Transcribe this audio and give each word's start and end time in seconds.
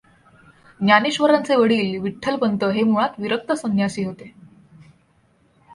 ज्ञानेश्वरांचे 0.81 1.55
वडील 1.55 1.97
विठ्ठलपंत 1.99 2.63
हे 2.63 2.83
मुळात 2.83 3.19
विरक्त 3.19 3.51
संन्यासी 3.51 4.03
होते. 4.03 4.31